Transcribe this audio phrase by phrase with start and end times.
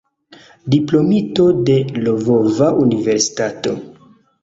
[0.75, 3.81] Diplomito de Lvova Universitato.